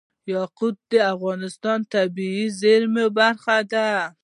[0.33, 3.89] یاقوت د افغانستان د طبیعي زیرمو برخه ده.